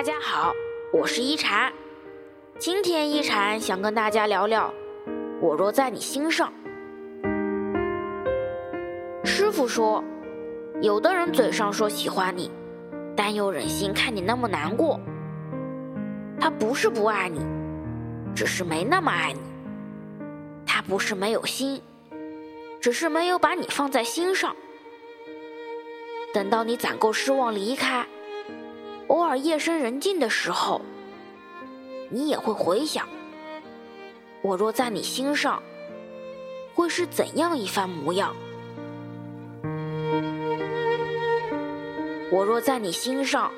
[0.00, 0.54] 大家好，
[0.94, 1.70] 我是一禅。
[2.58, 4.72] 今天一禅想跟大家聊聊，
[5.42, 6.50] 我若在你心上。
[9.22, 10.02] 师傅说，
[10.80, 12.50] 有的人嘴上说喜欢你，
[13.14, 14.98] 但又忍心看你那么难过。
[16.40, 17.44] 他不是不爱你，
[18.34, 19.40] 只是没那么爱你。
[20.64, 21.82] 他不是没有心，
[22.80, 24.56] 只是没有把你放在心上。
[26.32, 28.06] 等到你攒够失望离开。
[29.10, 30.80] 偶尔夜深人静的时候，
[32.10, 33.08] 你也会回想：
[34.40, 35.60] 我若在你心上，
[36.76, 38.36] 会是怎样一番模样？
[42.30, 43.50] 我若在你心上，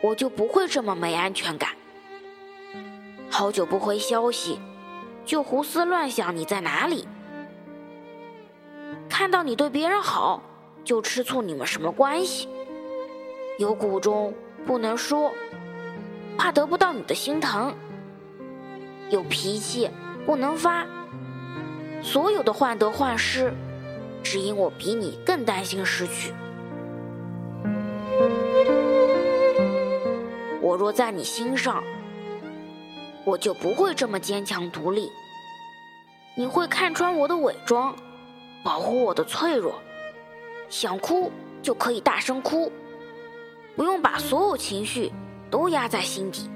[0.00, 1.70] 我就不会这么没安全感。
[3.28, 4.60] 好久不回消息，
[5.24, 7.04] 就胡思乱想你在哪里；
[9.08, 10.40] 看到你对别人好，
[10.84, 12.48] 就吃醋你们什么关系？
[13.58, 14.32] 有苦衷。
[14.66, 15.32] 不能说，
[16.36, 17.72] 怕得不到你的心疼；
[19.10, 19.90] 有脾气
[20.24, 20.86] 不能发，
[22.02, 23.52] 所有的患得患失，
[24.22, 26.32] 只因我比你更担心失去。
[30.60, 31.84] 我若在你心上，
[33.24, 35.10] 我就不会这么坚强独立。
[36.36, 37.94] 你会看穿我的伪装，
[38.64, 39.74] 保护我的脆弱，
[40.68, 41.30] 想哭
[41.62, 42.72] 就可以大声哭。
[43.76, 45.12] 不用把所有情绪
[45.50, 46.48] 都压在心底，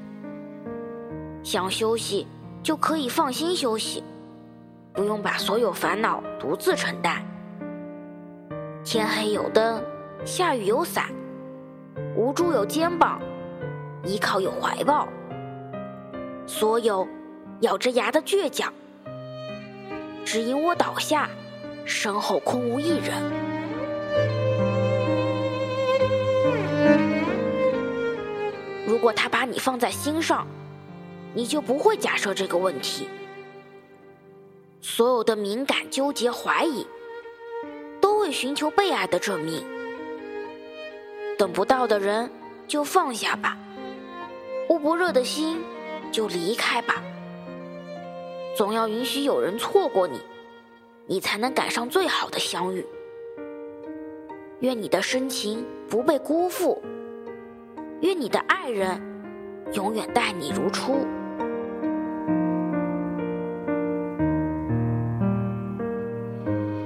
[1.43, 2.27] 想休息
[2.63, 4.05] 就可以放心休息，
[4.93, 7.25] 不用把所有烦恼独自承担。
[8.85, 9.83] 天黑有灯，
[10.25, 11.07] 下雨有伞，
[12.17, 13.21] 无助有肩膀，
[14.05, 15.09] 依靠有怀抱。
[16.47, 17.07] 所有
[17.61, 18.73] 咬着牙的倔强，
[20.25, 21.29] 只因我倒下，
[21.85, 23.58] 身后空无一人。
[28.89, 30.47] 如果他把你放在心上，
[31.35, 33.07] 你就不会假设这个问题。
[34.81, 36.87] 所有的敏感、纠结、怀疑，
[38.01, 39.63] 都为寻求被爱的证明。
[41.37, 42.31] 等不到的人
[42.67, 43.59] 就放下吧，
[44.71, 45.63] 捂不热的心
[46.11, 47.03] 就离开吧。
[48.57, 50.19] 总要允许有人错过你，
[51.05, 52.87] 你才能赶上最好的相遇。
[54.61, 56.83] 愿你的深情不被辜负。
[58.01, 59.01] 愿你的爱人
[59.73, 61.05] 永远待你如初。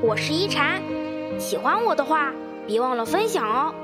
[0.01, 0.81] 我是一禅，
[1.39, 2.33] 喜欢我的话，
[2.67, 3.75] 别忘了分享哦。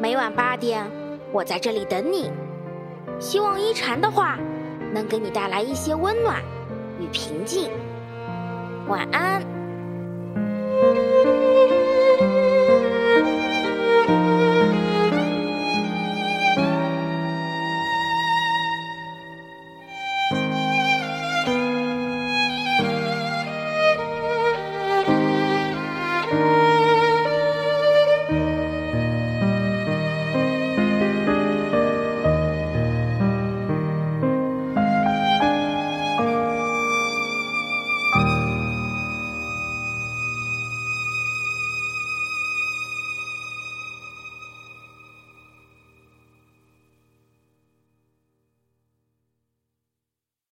[0.00, 0.90] 每晚八点，
[1.30, 2.32] 我在这里等你。
[3.20, 4.36] 希望一禅的话
[4.92, 6.42] 能给你带来一些温暖
[7.00, 7.70] 与平静。
[8.88, 9.55] 晚安。